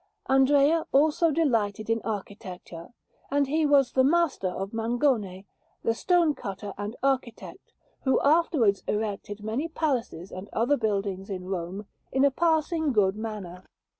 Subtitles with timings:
[0.27, 2.87] Andrea also delighted in architecture,
[3.29, 5.45] and he was the master of Mangone,
[5.83, 7.71] the stonecutter and architect,
[8.03, 13.63] who afterwards erected many palaces and other buildings in Rome in a passing good manner.